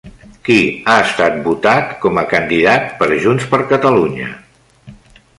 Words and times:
Qui 0.47 0.55
ha 0.91 0.93
estat 1.07 1.35
votat 1.47 1.91
com 2.05 2.19
a 2.21 2.25
candidat 2.31 2.87
per 3.01 3.09
Junts 3.25 3.45
per 3.53 3.59
Catalunya? 3.73 4.31